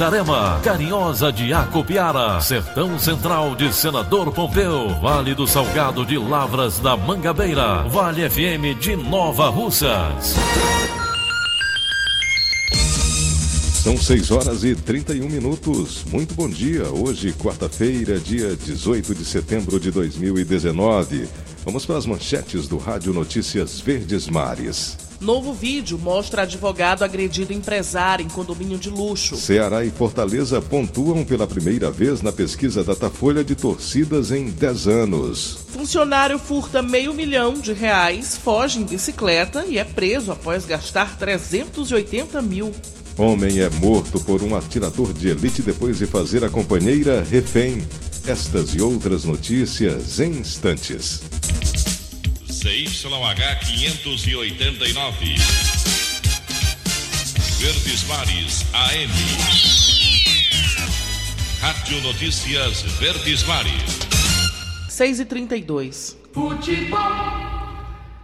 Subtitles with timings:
[0.00, 6.96] Itarema, Carinhosa de Acopiara, Sertão Central de Senador Pompeu, Vale do Salgado de Lavras da
[6.96, 10.36] Mangabeira, Vale FM de Nova Russas.
[13.82, 16.02] São 6 horas e 31 minutos.
[16.10, 16.84] Muito bom dia.
[16.90, 21.28] Hoje, quarta-feira, dia 18 de setembro de 2019.
[21.62, 25.09] Vamos para as manchetes do Rádio Notícias Verdes Mares.
[25.20, 29.36] Novo vídeo mostra advogado agredido empresário em condomínio de luxo.
[29.36, 35.58] Ceará e Fortaleza pontuam pela primeira vez na pesquisa Datafolha de torcidas em 10 anos.
[35.68, 42.40] Funcionário furta meio milhão de reais, foge em bicicleta e é preso após gastar 380
[42.40, 42.72] mil.
[43.18, 47.86] Homem é morto por um atirador de elite depois de fazer a companheira refém.
[48.26, 51.20] Estas e outras notícias em instantes.
[52.60, 55.34] CYH 589.
[57.58, 59.10] Verdes Mares AM.
[61.58, 63.72] Rádio Notícias Verdes Mares.
[64.90, 66.98] 6 e 32 Futebol.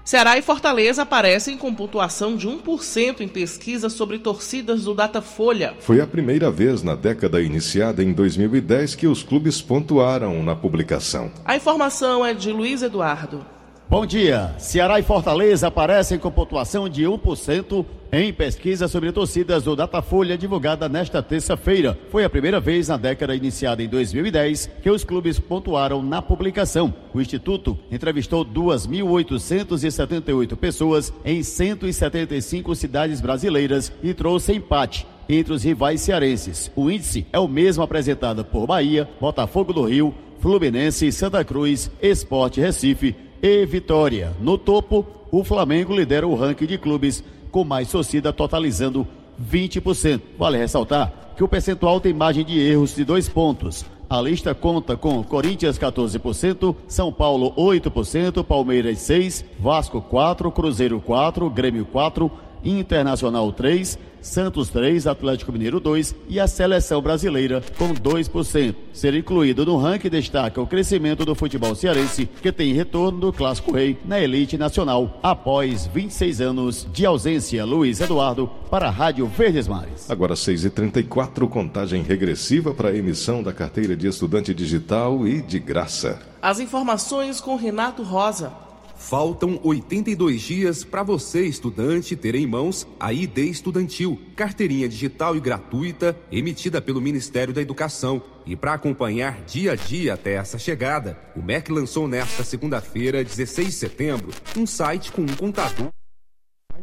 [0.04, 5.72] Ceará e Fortaleza aparecem com pontuação de 1% em pesquisa sobre torcidas do Datafolha.
[5.80, 11.32] Foi a primeira vez na década iniciada em 2010 que os clubes pontuaram na publicação.
[11.42, 13.55] A informação é de Luiz Eduardo.
[13.88, 14.52] Bom dia.
[14.58, 20.88] Ceará e Fortaleza aparecem com pontuação de 1% em pesquisa sobre torcidas do Datafolha divulgada
[20.88, 21.96] nesta terça-feira.
[22.10, 26.92] Foi a primeira vez na década iniciada em 2010 que os clubes pontuaram na publicação.
[27.14, 36.00] O Instituto entrevistou 2.878 pessoas em 175 cidades brasileiras e trouxe empate entre os rivais
[36.00, 36.72] cearenses.
[36.74, 42.60] O índice é o mesmo apresentado por Bahia, Botafogo do Rio, Fluminense, Santa Cruz, Esporte
[42.60, 43.14] Recife,
[43.46, 44.32] e Vitória.
[44.40, 49.06] No topo, o Flamengo lidera o ranking de clubes com mais torcida, totalizando
[49.40, 50.20] 20%.
[50.36, 53.84] Vale ressaltar que o percentual tem margem de erros de dois pontos.
[54.10, 61.52] A lista conta com Corinthians 14%, São Paulo 8%, Palmeiras 6%, Vasco 4%, Cruzeiro 4%,
[61.52, 62.30] Grêmio 4%,
[62.64, 68.74] Internacional 3%, Santos 3, Atlético Mineiro 2 e a seleção brasileira com 2%.
[68.92, 73.72] Ser incluído no ranking destaca o crescimento do futebol cearense, que tem retorno do Clássico
[73.72, 77.64] Rei na elite nacional após 26 anos de ausência.
[77.64, 80.10] Luiz Eduardo para a Rádio Verdes Mares.
[80.10, 86.20] Agora 6h34, contagem regressiva para a emissão da carteira de estudante digital e de graça.
[86.42, 88.65] As informações com Renato Rosa.
[88.96, 95.40] Faltam 82 dias para você, estudante, ter em mãos a ID Estudantil, carteirinha digital e
[95.40, 98.22] gratuita emitida pelo Ministério da Educação.
[98.46, 103.68] E para acompanhar dia a dia até essa chegada, o MEC lançou nesta segunda-feira, 16
[103.68, 105.90] de setembro, um site com um contador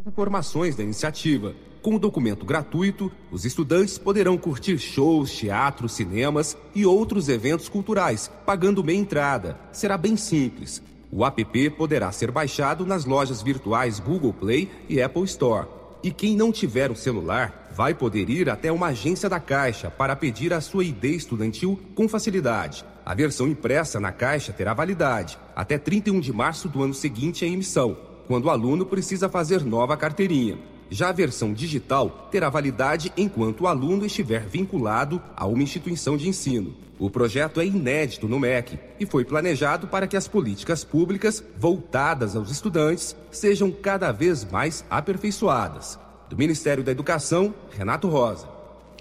[0.05, 1.55] informações da iniciativa.
[1.81, 8.31] Com o documento gratuito, os estudantes poderão curtir shows, teatros, cinemas e outros eventos culturais,
[8.45, 9.59] pagando meia entrada.
[9.71, 10.81] Será bem simples.
[11.15, 15.67] O app poderá ser baixado nas lojas virtuais Google Play e Apple Store.
[16.01, 20.15] E quem não tiver um celular vai poder ir até uma agência da Caixa para
[20.15, 22.83] pedir a sua ID estudantil com facilidade.
[23.05, 27.47] A versão impressa na Caixa terá validade até 31 de março do ano seguinte à
[27.47, 27.95] emissão,
[28.25, 30.72] quando o aluno precisa fazer nova carteirinha.
[30.93, 36.29] Já a versão digital terá validade enquanto o aluno estiver vinculado a uma instituição de
[36.29, 36.75] ensino.
[36.99, 42.35] O projeto é inédito no MEC e foi planejado para que as políticas públicas voltadas
[42.35, 45.97] aos estudantes sejam cada vez mais aperfeiçoadas.
[46.29, 48.47] Do Ministério da Educação, Renato Rosa.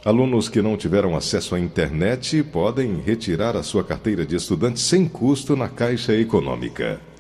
[0.03, 5.07] Alunos que não tiveram acesso à internet podem retirar a sua carteira de estudante sem
[5.07, 7.12] custo na Caixa Econômica.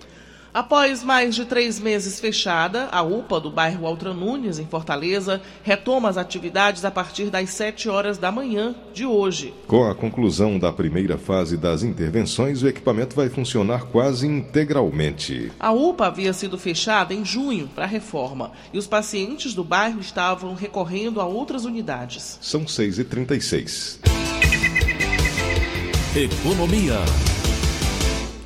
[0.54, 6.10] Após mais de três meses fechada, a UPA do bairro Altra Nunes, em Fortaleza, retoma
[6.10, 9.54] as atividades a partir das 7 horas da manhã de hoje.
[9.66, 15.50] Com a conclusão da primeira fase das intervenções, o equipamento vai funcionar quase integralmente.
[15.58, 20.54] A UPA havia sido fechada em junho para reforma e os pacientes do bairro estavam
[20.54, 22.38] recorrendo a outras unidades.
[22.42, 24.00] São 6h36.
[26.14, 27.31] Economia.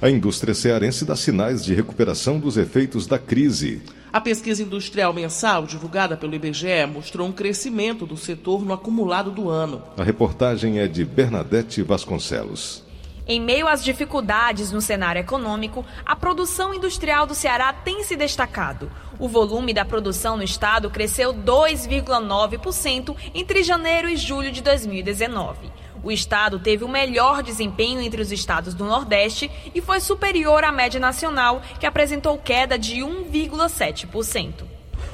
[0.01, 3.81] A indústria cearense dá sinais de recuperação dos efeitos da crise.
[4.13, 9.49] A pesquisa industrial mensal divulgada pelo IBGE mostrou um crescimento do setor no acumulado do
[9.49, 9.83] ano.
[9.97, 12.85] A reportagem é de Bernadette Vasconcelos.
[13.27, 18.91] Em meio às dificuldades no cenário econômico, a produção industrial do Ceará tem se destacado.
[19.19, 25.73] O volume da produção no estado cresceu 2,9% entre janeiro e julho de 2019.
[26.07, 30.71] O estado teve o melhor desempenho entre os estados do Nordeste e foi superior à
[30.71, 34.63] média nacional, que apresentou queda de 1,7%.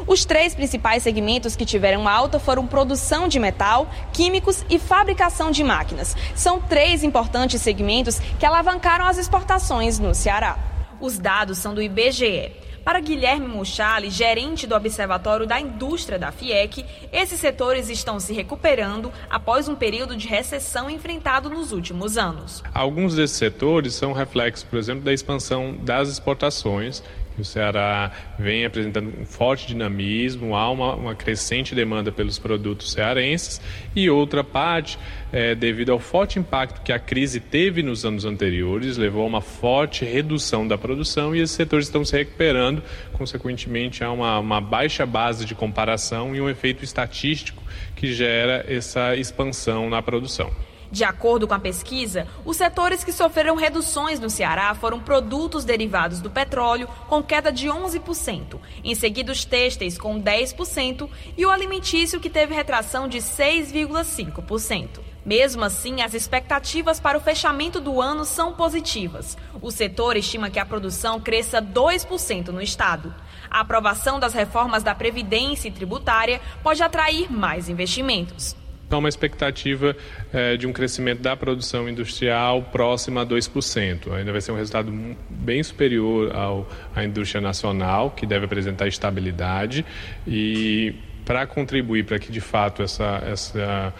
[0.07, 5.65] Os três principais segmentos que tiveram alta foram produção de metal, químicos e fabricação de
[5.65, 6.15] máquinas.
[6.35, 10.59] São três importantes segmentos que alavancaram as exportações no Ceará.
[11.01, 12.53] Os dados são do IBGE.
[12.85, 19.13] Para Guilherme Muchali, gerente do Observatório da Indústria da FIEC, esses setores estão se recuperando
[19.31, 22.61] após um período de recessão enfrentado nos últimos anos.
[22.75, 27.05] Alguns desses setores são reflexos, por exemplo, da expansão das exportações
[27.39, 33.61] o Ceará vem apresentando um forte dinamismo, há uma, uma crescente demanda pelos produtos cearenses
[33.95, 34.99] e outra parte,
[35.33, 39.41] é, devido ao forte impacto que a crise teve nos anos anteriores, levou a uma
[39.41, 42.83] forte redução da produção e esses setores estão se recuperando,
[43.13, 47.63] consequentemente há uma, uma baixa base de comparação e um efeito estatístico
[47.97, 50.51] que gera essa expansão na produção.
[50.93, 56.21] De acordo com a pesquisa, os setores que sofreram reduções no Ceará foram produtos derivados
[56.21, 62.21] do petróleo, com queda de 11%, em seguida os têxteis, com 10%, e o alimentício,
[62.21, 65.01] que teve retração de 6,5%.
[65.25, 69.39] Mesmo assim, as expectativas para o fechamento do ano são positivas.
[69.63, 73.15] O setor estima que a produção cresça 2% no estado.
[73.51, 78.61] A aprovação das reformas da Previdência e tributária pode atrair mais investimentos.
[78.93, 79.97] Então, uma expectativa
[80.35, 84.13] é, de um crescimento da produção industrial próxima a 2%.
[84.13, 84.93] Ainda vai ser um resultado
[85.31, 89.83] bem superior ao, à indústria nacional, que deve apresentar estabilidade.
[90.27, 90.95] E
[91.25, 93.95] para contribuir para que, de fato, essa, essa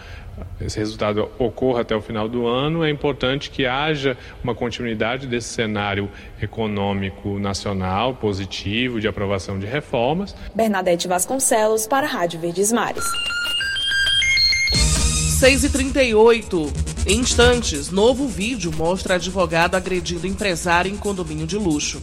[0.61, 5.49] esse resultado ocorra até o final do ano, é importante que haja uma continuidade desse
[5.49, 6.07] cenário
[6.39, 10.35] econômico nacional positivo de aprovação de reformas.
[10.53, 13.05] Bernadette Vasconcelos para a Rádio Verdes Mares.
[15.43, 16.73] 6 e 38
[17.05, 22.01] Em instantes, novo vídeo mostra advogado agredindo empresário em condomínio de luxo.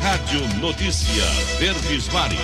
[0.00, 1.24] Rádio Notícia
[1.58, 2.38] Verdes Mares.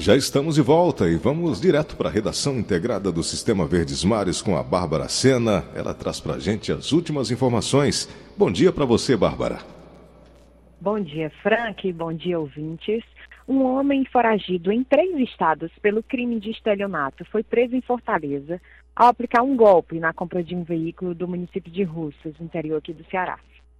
[0.00, 4.42] Já estamos de volta e vamos direto para a redação integrada do Sistema Verdes Mares
[4.42, 5.64] com a Bárbara Sena.
[5.76, 8.08] Ela traz para a gente as últimas informações.
[8.36, 9.60] Bom dia para você, Bárbara.
[10.80, 11.92] Bom dia, Frank.
[11.92, 13.04] Bom dia, ouvintes.
[13.48, 18.60] Um homem foragido em três estados pelo crime de estelionato foi preso em Fortaleza
[18.94, 22.92] ao aplicar um golpe na compra de um veículo do município de Russas, interior aqui
[22.92, 23.38] do Ceará.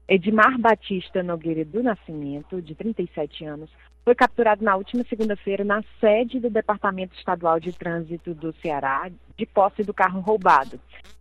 [0.08, 3.70] Edmar Batista Nogueira do Nascimento, de 37 anos,
[4.06, 9.44] foi capturado na última segunda-feira na sede do Departamento Estadual de Trânsito do Ceará, de
[9.44, 10.80] posse do carro roubado.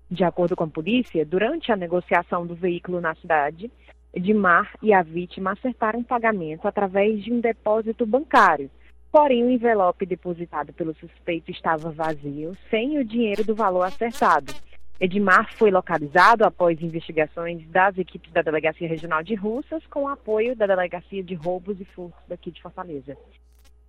[0.10, 3.70] De acordo com a polícia, durante a negociação do veículo na cidade,
[4.18, 8.68] Edmar e a vítima acertaram pagamento através de um depósito bancário.
[9.12, 14.52] Porém, o envelope depositado pelo suspeito estava vazio, sem o dinheiro do valor acertado.
[15.00, 20.66] Edmar foi localizado após investigações das equipes da Delegacia Regional de Russas, com apoio da
[20.66, 23.16] Delegacia de Roubos e Furtos daqui de Fortaleza.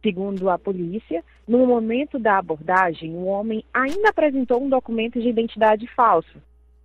[0.03, 5.87] Segundo a polícia, no momento da abordagem, o homem ainda apresentou um documento de identidade
[5.97, 6.39] falso,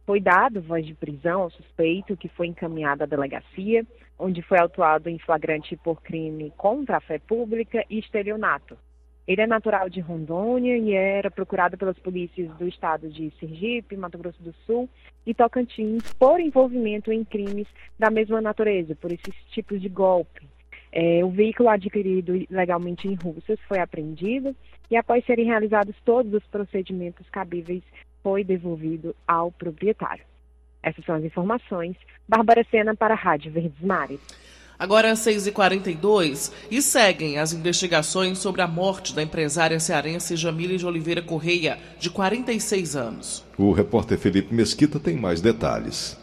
[0.06, 3.86] foi dado voz de prisão ao suspeito, que foi encaminhado à delegacia,
[4.20, 8.78] onde foi autuado em flagrante por crime contra a fé pública e estelionato.
[9.26, 14.18] Ele é natural de Rondônia e era procurado pelas polícias do estado de Sergipe, Mato
[14.18, 14.90] Grosso do Sul
[15.26, 17.68] e Tocantins por envolvimento em crimes
[17.98, 20.46] da mesma natureza, por esses tipos de golpe.
[20.92, 24.54] É, o veículo adquirido legalmente em Russas foi apreendido
[24.92, 27.82] e, após serem realizados todos os procedimentos cabíveis
[28.24, 30.24] foi devolvido ao proprietário.
[30.82, 31.96] Essas são as informações.
[32.27, 34.20] Bárbara Sena para a Rádio Verdes Mares.
[34.77, 41.22] Agora 6h42 e seguem as investigações sobre a morte da empresária cearense Jamile de Oliveira
[41.22, 43.46] Correia, de 46 anos.
[43.58, 46.18] O repórter Felipe Mesquita tem mais detalhes.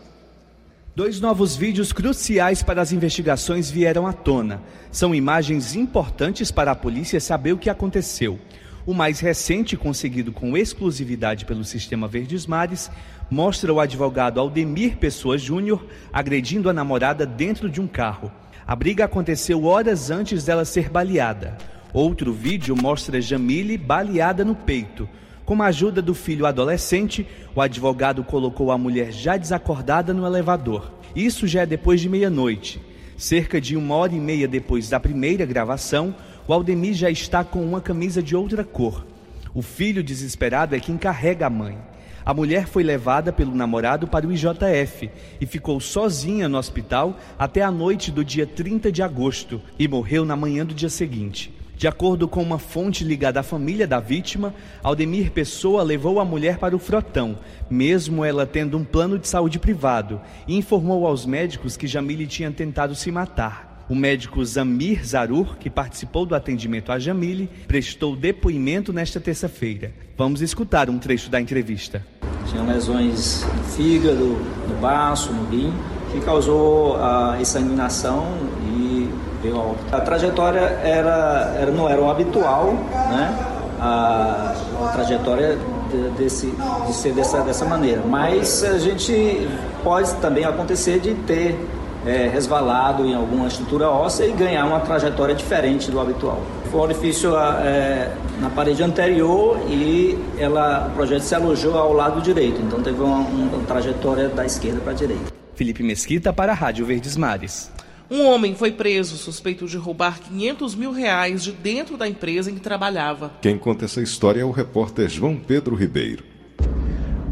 [0.94, 4.60] Dois novos vídeos cruciais para as investigações vieram à tona.
[4.90, 8.38] São imagens importantes para a polícia saber o que aconteceu.
[8.86, 12.90] O mais recente, conseguido com exclusividade pelo sistema Verdes Mares,
[13.30, 18.32] mostra o advogado Aldemir Pessoa Júnior agredindo a namorada dentro de um carro.
[18.66, 21.58] A briga aconteceu horas antes dela ser baleada.
[21.92, 25.08] Outro vídeo mostra Jamile baleada no peito.
[25.44, 30.92] Com a ajuda do filho adolescente, o advogado colocou a mulher já desacordada no elevador.
[31.14, 32.80] Isso já é depois de meia-noite.
[33.16, 36.14] Cerca de uma hora e meia depois da primeira gravação,
[36.46, 39.06] o Aldemir já está com uma camisa de outra cor.
[39.54, 41.78] O filho desesperado é quem carrega a mãe.
[42.24, 47.62] A mulher foi levada pelo namorado para o IJF e ficou sozinha no hospital até
[47.62, 51.52] a noite do dia 30 de agosto e morreu na manhã do dia seguinte.
[51.80, 56.58] De acordo com uma fonte ligada à família da vítima, Aldemir Pessoa levou a mulher
[56.58, 57.38] para o frotão,
[57.70, 62.50] mesmo ela tendo um plano de saúde privado, e informou aos médicos que Jamile tinha
[62.50, 63.69] tentado se matar.
[63.90, 69.90] O médico Zamir Zarur, que participou do atendimento a Jamile, prestou depoimento nesta terça-feira.
[70.16, 72.06] Vamos escutar um trecho da entrevista.
[72.48, 75.74] Tinha lesões no fígado, no baço, no rim,
[76.12, 78.28] que causou a examinação
[78.72, 79.10] e
[79.42, 79.96] veio a óbito.
[79.96, 83.36] A trajetória era, era, não era o habitual, né?
[83.80, 84.54] A,
[84.84, 85.58] a trajetória
[85.90, 86.54] de, desse,
[86.86, 88.04] de ser dessa, dessa maneira.
[88.06, 89.48] Mas a gente
[89.82, 91.58] pode também acontecer de ter
[92.06, 96.42] é, resvalado em alguma estrutura óssea e ganhar uma trajetória diferente do habitual.
[96.70, 102.20] Foi um orifício é, na parede anterior e ela, o projeto se alojou ao lado
[102.20, 105.32] direito, então teve uma, uma trajetória da esquerda para a direita.
[105.54, 107.70] Felipe Mesquita para a Rádio Verdes Mares.
[108.10, 112.54] Um homem foi preso suspeito de roubar 500 mil reais de dentro da empresa em
[112.54, 113.30] que trabalhava.
[113.40, 116.29] Quem conta essa história é o repórter João Pedro Ribeiro.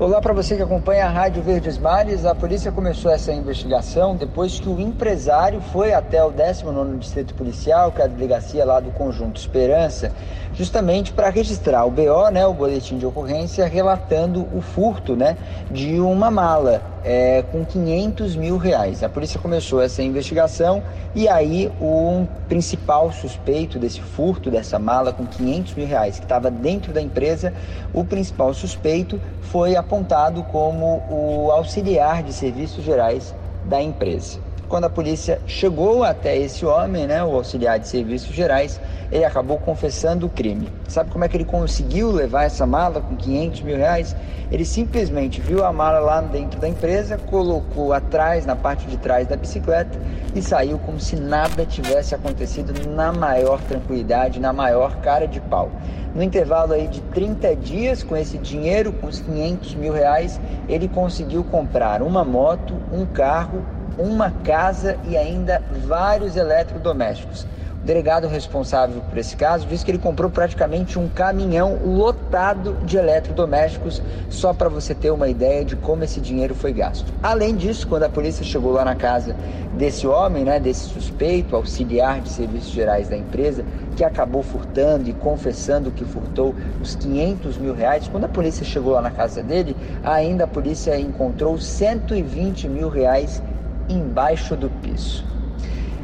[0.01, 2.25] Olá para você que acompanha a Rádio Verdes Mares.
[2.25, 7.91] A polícia começou essa investigação depois que o empresário foi até o 19º Distrito Policial,
[7.91, 10.13] que é a delegacia lá do Conjunto Esperança,
[10.59, 15.37] justamente para registrar o BO, né, o boletim de ocorrência, relatando o furto né,
[15.71, 19.05] de uma mala é, com 500 mil reais.
[19.05, 20.83] A polícia começou essa investigação
[21.15, 26.51] e aí o principal suspeito desse furto dessa mala com 500 mil reais que estava
[26.51, 27.55] dentro da empresa,
[27.95, 33.33] o principal suspeito foi apontado como o auxiliar de serviços gerais
[33.65, 34.48] da empresa.
[34.69, 38.79] Quando a polícia chegou até esse homem, né, o auxiliar de serviços gerais,
[39.11, 40.69] ele acabou confessando o crime.
[40.87, 44.15] Sabe como é que ele conseguiu levar essa mala com 500 mil reais?
[44.53, 49.27] Ele simplesmente viu a mala lá dentro da empresa, colocou atrás, na parte de trás
[49.27, 49.99] da bicicleta
[50.35, 55.71] e saiu como se nada tivesse acontecido na maior tranquilidade, na maior cara de pau.
[56.15, 60.89] No intervalo aí de 30 dias, com esse dinheiro, com os 500 mil reais, ele
[60.89, 63.63] conseguiu comprar uma moto, um carro,
[63.99, 67.47] uma casa e ainda vários eletrodomésticos.
[67.83, 72.97] O delegado responsável por esse caso disse que ele comprou praticamente um caminhão lotado de
[72.97, 77.13] eletrodomésticos, só para você ter uma ideia de como esse dinheiro foi gasto.
[77.23, 79.35] Além disso, quando a polícia chegou lá na casa
[79.75, 83.65] desse homem, né, desse suspeito, auxiliar de serviços gerais da empresa,
[83.97, 88.95] que acabou furtando e confessando que furtou os 500 mil reais, quando a polícia chegou
[88.95, 93.41] lá na casa dele, ainda a polícia encontrou 120 mil reais
[93.89, 95.25] embaixo do piso.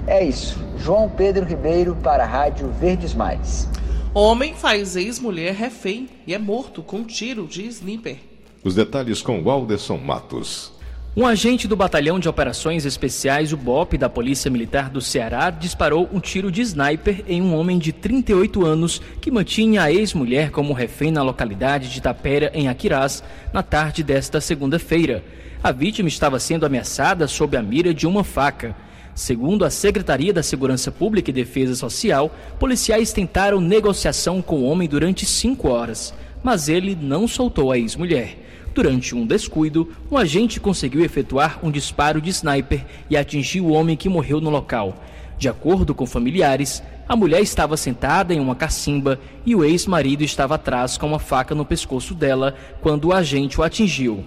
[0.06, 0.58] É isso.
[0.78, 3.68] João Pedro Ribeiro para a Rádio Verdes Mares.
[4.12, 8.18] Homem faz ex-mulher refém e é morto com um tiro de sniper.
[8.62, 10.74] Os detalhes com Walderson Matos.
[11.16, 16.08] Um agente do Batalhão de Operações Especiais, o BOP, da Polícia Militar do Ceará, disparou
[16.12, 20.72] um tiro de sniper em um homem de 38 anos que mantinha a ex-mulher como
[20.72, 23.22] refém na localidade de Tapera, em Aquirás,
[23.52, 25.22] na tarde desta segunda-feira.
[25.64, 28.76] A vítima estava sendo ameaçada sob a mira de uma faca.
[29.14, 32.30] Segundo a Secretaria da Segurança Pública e Defesa Social,
[32.60, 38.36] policiais tentaram negociação com o homem durante cinco horas, mas ele não soltou a ex-mulher.
[38.74, 43.96] Durante um descuido, um agente conseguiu efetuar um disparo de sniper e atingiu o homem
[43.96, 45.02] que morreu no local.
[45.38, 50.56] De acordo com familiares, a mulher estava sentada em uma cacimba e o ex-marido estava
[50.56, 54.26] atrás com uma faca no pescoço dela quando o agente o atingiu.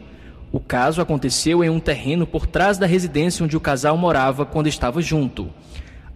[0.52, 4.68] O caso aconteceu em um terreno por trás da residência onde o casal morava quando
[4.68, 5.50] estava junto.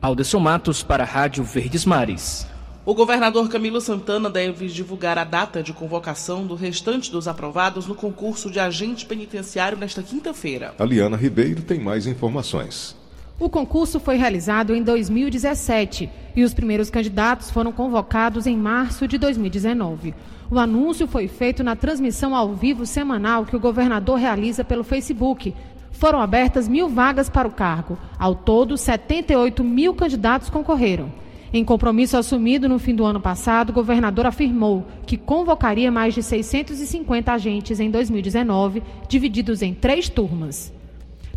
[0.02, 2.48] Alderson Matos para a Rádio Verdes Mares.
[2.84, 7.94] O governador Camilo Santana deve divulgar a data de convocação do restante dos aprovados no
[7.94, 10.74] concurso de agente penitenciário nesta quinta-feira.
[10.80, 12.96] A Liana Ribeiro tem mais informações.
[13.40, 19.18] O concurso foi realizado em 2017 e os primeiros candidatos foram convocados em março de
[19.18, 20.14] 2019.
[20.52, 25.56] O anúncio foi feito na transmissão ao vivo semanal que o governador realiza pelo Facebook.
[25.94, 27.98] Foram abertas mil vagas para o cargo.
[28.20, 31.10] Ao todo, 78 mil candidatos concorreram.
[31.54, 36.22] Em compromisso assumido no fim do ano passado, o governador afirmou que convocaria mais de
[36.22, 40.74] 650 agentes em 2019, divididos em três turmas.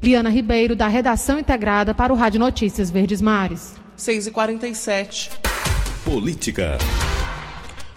[0.03, 3.77] Liana Ribeiro, da Redação Integrada para o Rádio Notícias Verdes Mares.
[3.97, 5.31] 6h47.
[6.05, 6.79] Política.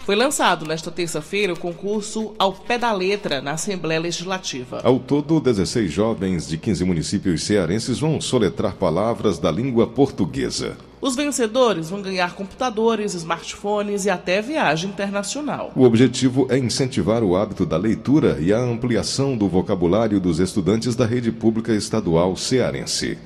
[0.08, 4.80] Foi lançado nesta terça-feira o concurso Ao Pé da Letra na Assembleia Legislativa.
[4.82, 10.78] Ao todo, 16 jovens de 15 municípios cearenses vão soletrar palavras da língua portuguesa.
[10.98, 15.72] Os vencedores vão ganhar computadores, smartphones e até viagem internacional.
[15.76, 20.96] O objetivo é incentivar o hábito da leitura e a ampliação do vocabulário dos estudantes
[20.96, 23.18] da rede pública estadual cearense.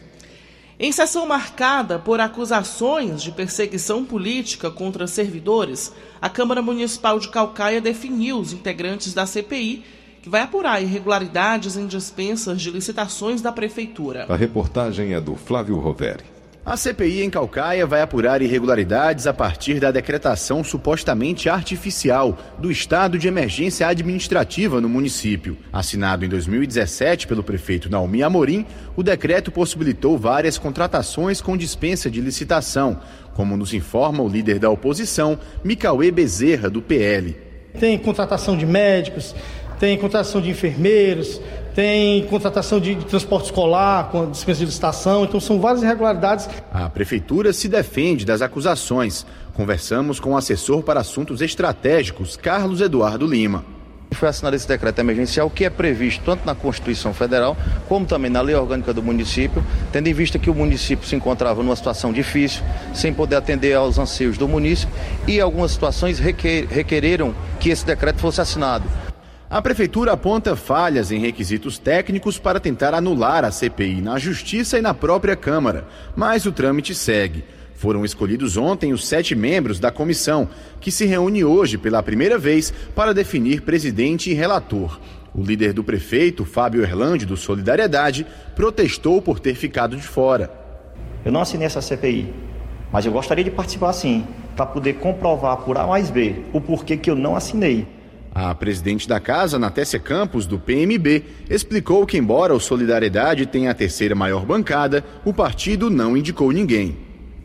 [0.85, 7.81] Em sessão marcada por acusações de perseguição política contra servidores, a Câmara Municipal de Calcaia
[7.81, 9.85] definiu os integrantes da CPI,
[10.21, 14.27] que vai apurar irregularidades em dispensas de licitações da Prefeitura.
[14.29, 16.32] A reportagem é do Flávio Roveri.
[16.65, 23.19] A CPI em Calcaia vai apurar irregularidades a partir da decretação supostamente artificial do estado
[23.19, 25.59] de emergência administrativa no município.
[25.73, 28.65] Assinado em 2017 pelo prefeito Naomi Amorim,
[28.95, 33.01] o decreto possibilitou várias contratações com dispensa de licitação,
[33.35, 37.37] como nos informa o líder da oposição, Micauê Bezerra, do PL.
[37.81, 39.35] Tem contratação de médicos,
[39.81, 41.41] tem contratação de enfermeiros,
[41.75, 46.49] tem contratação de, transporte escolar, com dispensa de licitação, então são várias irregularidades.
[46.73, 49.27] A prefeitura se defende das acusações.
[49.55, 53.65] Conversamos com o assessor para assuntos estratégicos, Carlos Eduardo Lima.
[54.13, 57.57] Foi assinado esse decreto emergencial que é previsto tanto na Constituição Federal
[57.89, 61.63] como também na Lei Orgânica do município, tendo em vista que o município se encontrava
[61.63, 62.63] numa situação difícil,
[62.93, 64.95] sem poder atender aos anseios do município
[65.27, 68.85] e algumas situações requereram que esse decreto fosse assinado.
[69.53, 74.81] A prefeitura aponta falhas em requisitos técnicos para tentar anular a CPI na Justiça e
[74.81, 77.45] na própria Câmara, mas o trâmite segue.
[77.75, 80.49] Foram escolhidos ontem os sete membros da comissão,
[80.81, 84.99] que se reúne hoje pela primeira vez para definir presidente e relator.
[85.35, 90.51] O líder do prefeito, Fábio Erlande, do Solidariedade, protestou por ter ficado de fora.
[91.23, 92.33] Eu não assinei essa CPI,
[92.91, 96.97] mas eu gostaria de participar sim, para poder comprovar por A mais B o porquê
[96.97, 98.01] que eu não assinei.
[98.35, 103.75] A presidente da casa, Natécia Campos, do PMB, explicou que, embora o Solidariedade tenha a
[103.75, 106.97] terceira maior bancada, o partido não indicou ninguém.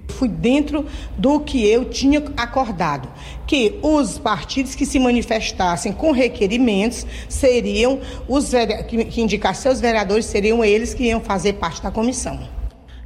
[0.08, 0.86] Fui dentro
[1.18, 3.10] do que eu tinha acordado,
[3.46, 8.52] que os partidos que se manifestassem com requerimentos seriam os
[8.88, 12.48] que indicassem seus vereadores, seriam eles que iam fazer parte da comissão.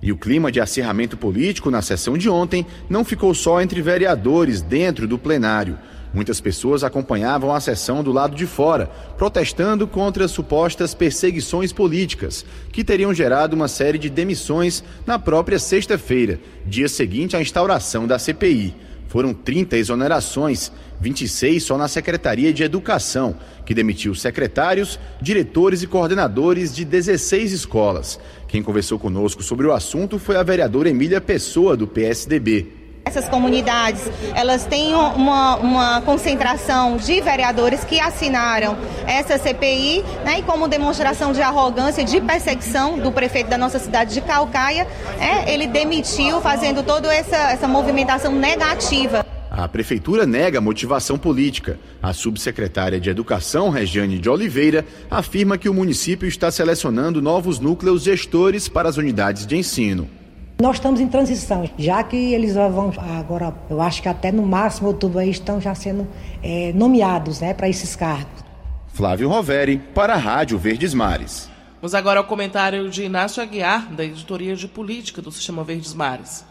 [0.04, 4.62] E o clima de acirramento político na sessão de ontem não ficou só entre vereadores
[4.62, 5.80] dentro do plenário.
[6.14, 12.84] Muitas pessoas acompanhavam a sessão do lado de fora, protestando contra supostas perseguições políticas, que
[12.84, 18.76] teriam gerado uma série de demissões na própria sexta-feira, dia seguinte à instauração da CPI.
[19.08, 26.74] Foram 30 exonerações, 26 só na Secretaria de Educação, que demitiu secretários, diretores e coordenadores
[26.74, 28.20] de 16 escolas.
[28.48, 32.81] Quem conversou conosco sobre o assunto foi a vereadora Emília Pessoa, do PSDB.
[33.04, 34.02] Essas comunidades,
[34.36, 41.34] elas têm uma, uma concentração de vereadores que assinaram essa CPI, né, e como demonstração
[41.34, 44.88] de arrogância, de perseguição do prefeito da nossa cidade de Calcaia,
[45.20, 49.26] é, ele demitiu, fazendo toda essa, essa movimentação negativa.
[49.50, 51.78] A prefeitura nega motivação política.
[52.02, 58.04] A subsecretária de Educação, Regiane de Oliveira, afirma que o município está selecionando novos núcleos
[58.04, 60.21] gestores para as unidades de ensino.
[60.62, 64.90] Nós estamos em transição, já que eles vão agora, eu acho que até no máximo
[64.90, 66.08] outubro aí estão já sendo
[66.44, 68.44] é, nomeados né, para esses cargos.
[68.90, 71.50] Flávio Roveri, para a Rádio Verdes Mares.
[71.82, 76.46] Vamos agora ao comentário de Inácio Aguiar, da editoria de política do Sistema Verdes Mares.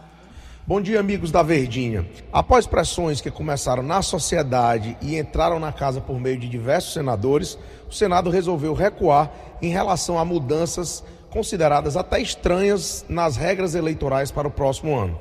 [0.67, 2.05] Bom dia, amigos da Verdinha.
[2.33, 7.57] Após pressões que começaram na sociedade e entraram na casa por meio de diversos senadores,
[7.89, 9.31] o Senado resolveu recuar
[9.63, 15.19] em relação a mudanças consideradas até estranhas nas regras eleitorais para o próximo ano.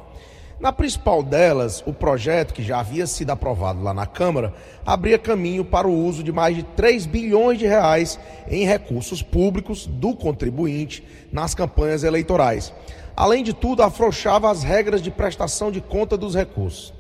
[0.60, 4.54] Na principal delas, o projeto, que já havia sido aprovado lá na Câmara,
[4.86, 8.20] abria caminho para o uso de mais de 3 bilhões de reais
[8.50, 12.74] em recursos públicos do contribuinte nas campanhas eleitorais.
[13.16, 16.94] Além de tudo, afrouxava as regras de prestação de conta dos recursos.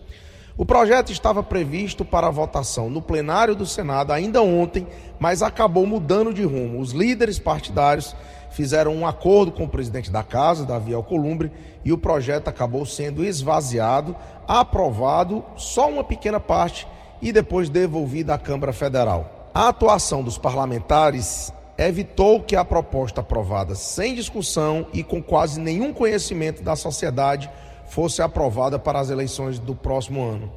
[0.57, 6.33] O projeto estava previsto para votação no plenário do Senado ainda ontem, mas acabou mudando
[6.33, 6.79] de rumo.
[6.79, 8.13] Os líderes partidários
[8.51, 11.51] fizeram um acordo com o presidente da casa, Davi Alcolumbre,
[11.83, 14.15] e o projeto acabou sendo esvaziado,
[14.47, 16.87] aprovado só uma pequena parte
[17.21, 19.49] e depois devolvido à Câmara Federal.
[19.53, 25.93] A atuação dos parlamentares evitou que a proposta aprovada sem discussão e com quase nenhum
[25.93, 27.49] conhecimento da sociedade
[27.87, 30.51] fosse aprovada para as eleições do próximo ano.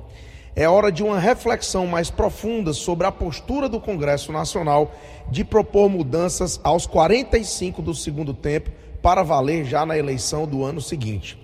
[0.54, 4.94] É hora de uma reflexão mais profunda sobre a postura do Congresso Nacional
[5.30, 10.78] de propor mudanças aos 45 do segundo tempo para valer já na eleição do ano
[10.78, 11.38] seguinte.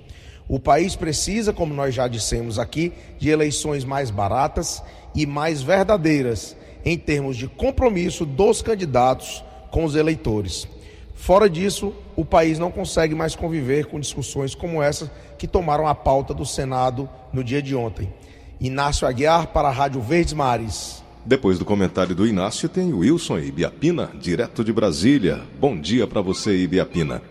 [0.47, 4.83] O país precisa, como nós já dissemos aqui, de eleições mais baratas
[5.15, 10.69] e mais verdadeiras em termos de compromisso dos candidatos com os eleitores.
[11.15, 15.95] Fora disso, o país não consegue mais conviver com discussões como essa que tomaram a
[15.95, 18.13] pauta do Senado no dia de ontem.
[18.61, 21.05] Inácio Aguiar para a Rádio Verdes Mares.
[21.25, 25.39] Depois do comentário do Inácio, tem o Wilson Ibiapina, direto de Brasília.
[25.61, 27.23] Bom dia para você, Ibiapina.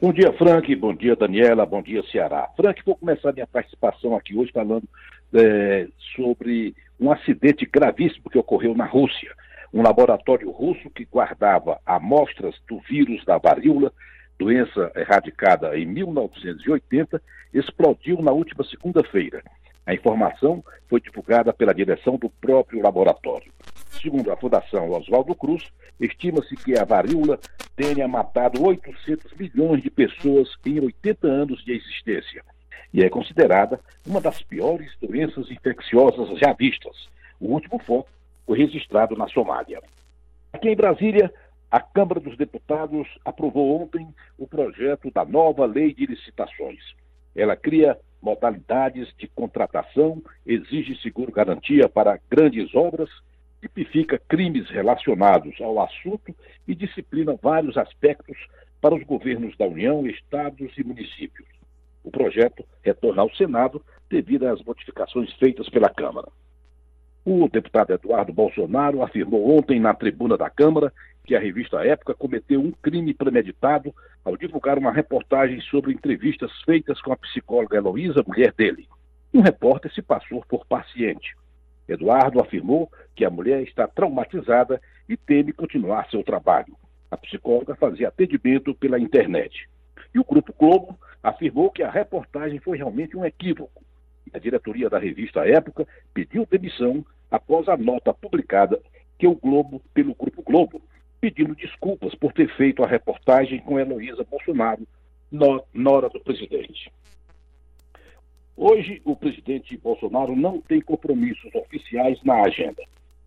[0.00, 0.74] Bom dia, Frank.
[0.76, 1.66] Bom dia, Daniela.
[1.66, 2.48] Bom dia, Ceará.
[2.56, 4.84] Frank, vou começar minha participação aqui hoje falando
[5.34, 9.34] é, sobre um acidente gravíssimo que ocorreu na Rússia.
[9.74, 13.92] Um laboratório russo que guardava amostras do vírus da varíola,
[14.38, 17.20] doença erradicada em 1980,
[17.52, 19.42] explodiu na última segunda-feira.
[19.86, 23.52] A informação foi divulgada pela direção do próprio laboratório.
[24.00, 27.38] Segundo a Fundação Oswaldo Cruz, estima-se que a varíola
[27.76, 32.42] tenha matado 800 milhões de pessoas em 80 anos de existência
[32.92, 37.08] e é considerada uma das piores doenças infecciosas já vistas.
[37.38, 38.10] O último foco
[38.46, 39.80] foi registrado na Somália.
[40.52, 41.32] Aqui em Brasília,
[41.70, 46.80] a Câmara dos Deputados aprovou ontem o projeto da nova Lei de Licitações.
[47.34, 53.08] Ela cria modalidades de contratação, exige seguro-garantia para grandes obras,
[53.60, 56.34] tipifica crimes relacionados ao assunto
[56.66, 58.36] e disciplina vários aspectos
[58.80, 61.48] para os governos da União, estados e municípios.
[62.02, 66.28] O projeto retorna ao Senado devido às modificações feitas pela Câmara.
[67.24, 70.92] O deputado Eduardo Bolsonaro afirmou ontem na tribuna da Câmara
[71.24, 77.00] que a revista Época cometeu um crime premeditado ao divulgar uma reportagem sobre entrevistas feitas
[77.00, 78.88] com a psicóloga Heloísa, mulher dele.
[79.32, 81.36] Um repórter se passou por paciente.
[81.86, 86.74] Eduardo afirmou que a mulher está traumatizada e teme continuar seu trabalho.
[87.10, 89.68] A psicóloga fazia atendimento pela internet.
[90.14, 93.84] E o Grupo Globo afirmou que a reportagem foi realmente um equívoco.
[94.32, 98.80] A diretoria da revista Época pediu demissão após a nota publicada
[99.18, 100.82] que o Globo, pelo Grupo Globo,
[101.20, 104.86] pedindo desculpas por ter feito a reportagem com Heloísa Bolsonaro,
[105.30, 106.90] nora do presidente.
[108.56, 112.82] Hoje, o presidente Bolsonaro não tem compromissos oficiais na agenda.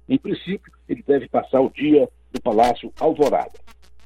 [0.07, 3.59] Em princípio, ele deve passar o dia no Palácio Alvorada.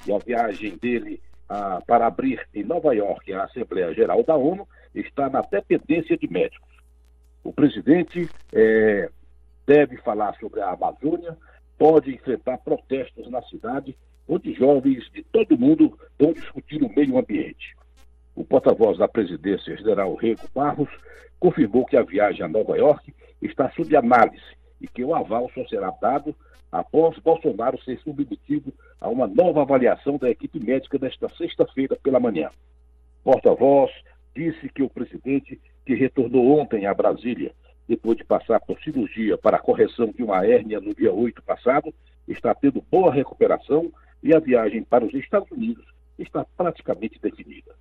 [0.06, 4.66] E a viagem dele ah, para abrir em Nova York a Assembleia Geral da ONU
[4.94, 6.67] está na dependência de médicos.
[7.44, 9.10] O presidente é,
[9.66, 11.36] deve falar sobre a Amazônia,
[11.78, 13.96] pode enfrentar protestos na cidade,
[14.26, 17.76] onde jovens de todo mundo vão discutir o meio ambiente.
[18.34, 20.90] O porta-voz da presidência, general Rego Barros,
[21.38, 25.66] confirmou que a viagem a Nova York está sob análise e que o aval só
[25.66, 26.34] será dado
[26.70, 32.50] após Bolsonaro ser submetido a uma nova avaliação da equipe médica nesta sexta-feira pela manhã.
[33.24, 33.90] Porta-voz
[34.36, 37.50] disse que o presidente, que retornou ontem a Brasília
[37.88, 41.94] depois de passar por cirurgia para a correção de uma hérnia no dia 8 passado,
[42.28, 43.90] está tendo boa recuperação
[44.22, 45.86] e a viagem para os Estados Unidos
[46.18, 47.74] está praticamente definida.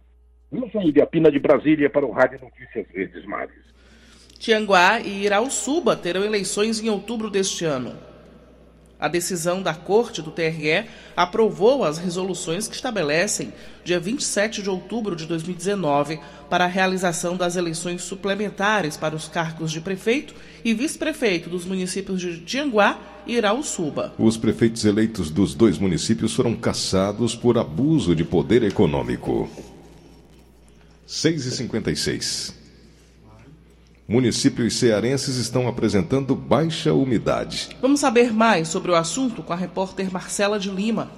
[0.54, 3.62] Wilson Ibiapina de Brasília para o Rádio Notícias Verdes Mares.
[4.40, 7.94] Tianguá e Irauçuba terão eleições em outubro deste ano.
[9.00, 15.16] A decisão da Corte do TRE aprovou as resoluções que estabelecem dia 27 de outubro
[15.16, 20.34] de 2019 para a realização das eleições suplementares para os cargos de prefeito
[20.66, 24.14] e vice-prefeito dos municípios de Tianguá e Irauçuba.
[24.18, 29.48] Os prefeitos eleitos dos dois municípios foram caçados por abuso de poder econômico.
[31.06, 32.67] 6 e 56
[34.08, 37.76] Municípios cearenses estão apresentando baixa umidade.
[37.82, 41.12] Vamos saber mais sobre o assunto com a repórter Marcela de Lima.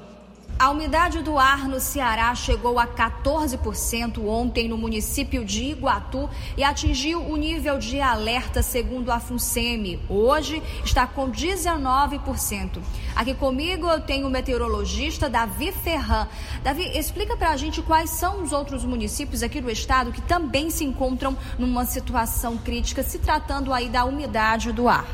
[0.60, 6.66] A umidade do ar no Ceará chegou a 14% ontem no município de Iguatu e
[6.66, 10.02] atingiu o nível de alerta segundo a FUNSEMI.
[10.10, 12.82] Hoje está com 19%.
[13.16, 16.28] Aqui comigo eu tenho o meteorologista Davi Ferran.
[16.62, 20.70] Davi, explica para a gente quais são os outros municípios aqui do estado que também
[20.70, 25.08] se encontram numa situação crítica, se tratando aí da umidade do ar.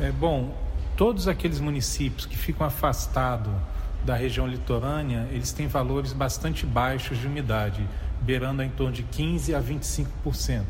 [0.00, 0.54] É bom,
[0.96, 3.73] todos aqueles municípios que ficam afastados
[4.04, 7.86] da região litorânea, eles têm valores bastante baixos de umidade,
[8.20, 10.62] beirando em torno de 15 a 25%.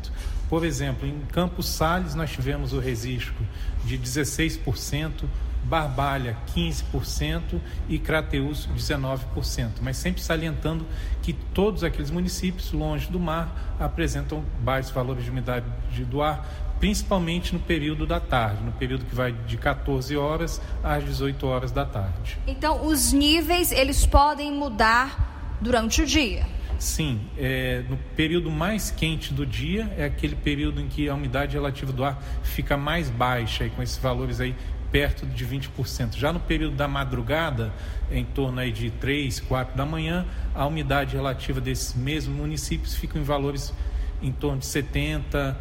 [0.49, 3.35] Por exemplo, em Campos Sales nós tivemos o registro
[3.83, 5.25] de 16%,
[5.65, 10.85] Barbalha 15% e Crateus 19%, mas sempre salientando
[11.21, 15.65] que todos aqueles municípios longe do mar apresentam baixos valores de umidade
[16.07, 16.47] do ar,
[16.79, 21.71] principalmente no período da tarde, no período que vai de 14 horas às 18 horas
[21.71, 22.37] da tarde.
[22.45, 26.45] Então, os níveis eles podem mudar durante o dia.
[26.77, 31.53] Sim, é, no período mais quente do dia é aquele período em que a umidade
[31.53, 34.53] relativa do ar fica mais baixa e com esses valores aí
[34.95, 36.15] perto de 20%.
[36.15, 37.73] Já no período da madrugada,
[38.09, 43.19] em torno aí de 3, 4 da manhã, a umidade relativa desses mesmos municípios fica
[43.19, 43.73] em valores
[44.21, 45.55] em torno de 70%.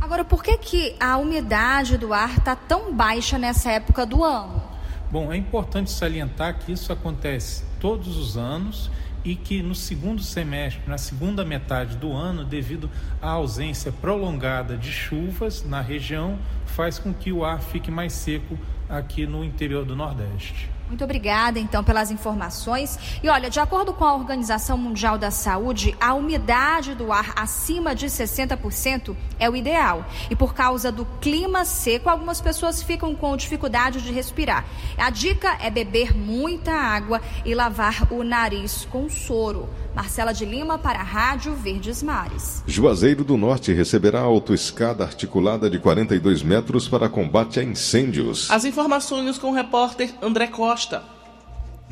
[0.00, 4.62] Agora, por que, que a umidade do ar está tão baixa nessa época do ano?
[5.10, 8.92] Bom, é importante salientar que isso acontece todos os anos
[9.24, 12.90] e que no segundo semestre, na segunda metade do ano, devido
[13.22, 18.58] à ausência prolongada de chuvas na região, faz com que o ar fique mais seco
[18.88, 20.73] aqui no interior do Nordeste.
[20.88, 22.98] Muito obrigada, então, pelas informações.
[23.22, 27.94] E olha, de acordo com a Organização Mundial da Saúde, a umidade do ar acima
[27.94, 30.04] de 60% é o ideal.
[30.30, 34.64] E por causa do clima seco, algumas pessoas ficam com dificuldade de respirar.
[34.98, 39.68] A dica é beber muita água e lavar o nariz com soro.
[39.94, 42.64] Marcela de Lima para a Rádio Verdes Mares.
[42.66, 48.50] Juazeiro do Norte receberá autoescada articulada de 42 metros para combate a incêndios.
[48.50, 51.13] As informações com o repórter André Costa.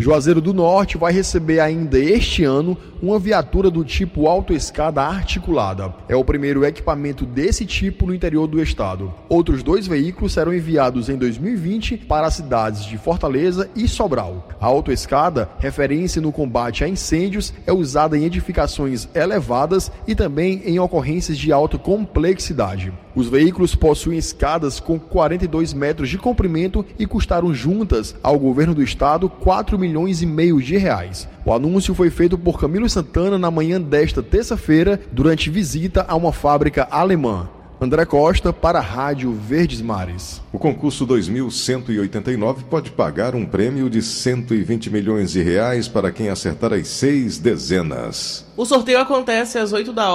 [0.02, 5.94] Juazeiro do Norte vai receber ainda este ano uma viatura do tipo autoescada articulada.
[6.08, 9.14] É o primeiro equipamento desse tipo no interior do estado.
[9.28, 14.48] Outros dois veículos serão enviados em 2020 para as cidades de Fortaleza e Sobral.
[14.60, 20.80] A autoescada, referência no combate a incêndios, é usada em edificações elevadas e também em
[20.80, 22.92] ocorrências de alta complexidade.
[23.14, 28.82] Os veículos possuem escadas com 42 metros de comprimento e custaram juntas ao governo do
[28.82, 29.91] estado 4 milhões
[30.22, 31.28] e meio de reais.
[31.44, 36.32] O anúncio foi feito por Camilo Santana na manhã desta terça-feira, durante visita a uma
[36.32, 37.48] fábrica alemã.
[37.82, 40.40] André Costa para a Rádio Verdes Mares.
[40.52, 46.72] O concurso 2189 pode pagar um prêmio de 120 milhões de reais para quem acertar
[46.72, 48.46] as seis dezenas.
[48.56, 50.06] O sorteio acontece às 8 da,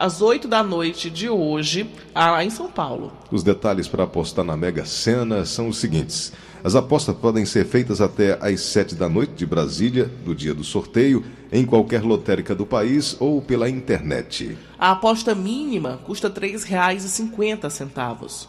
[0.00, 3.12] às 8 da noite de hoje, lá em São Paulo.
[3.30, 6.32] Os detalhes para apostar na Mega Sena são os seguintes.
[6.64, 10.64] As apostas podem ser feitas até às 7 da noite de Brasília, do dia do
[10.64, 11.22] sorteio,
[11.52, 14.56] em qualquer lotérica do país ou pela internet.
[14.78, 18.46] A aposta mínima custa R$ 3,50.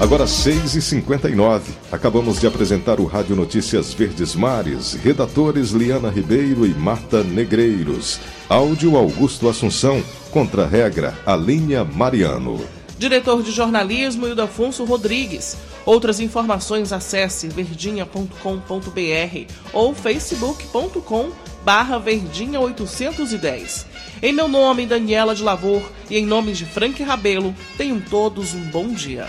[0.00, 1.60] Agora 6h59.
[1.92, 4.94] Acabamos de apresentar o Rádio Notícias Verdes Mares.
[4.94, 8.18] Redatores Liana Ribeiro e Marta Negreiros.
[8.48, 10.02] Áudio Augusto Assunção.
[10.30, 12.81] Contra-regra Alinha Mariano.
[12.98, 15.56] Diretor de jornalismo Ildefonso Rodrigues.
[15.84, 21.32] Outras informações acesse verdinha.com.br ou facebook.com
[21.64, 23.86] barra verdinha 810.
[24.22, 28.62] Em meu nome, Daniela de Lavor, e em nome de Frank Rabelo, tenham todos um
[28.70, 29.26] bom dia.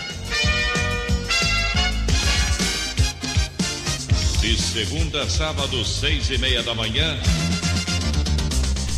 [4.40, 7.16] De segunda a sábado, seis e meia da manhã,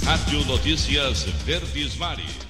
[0.05, 2.46] Rádio Notícias Verdes Mares.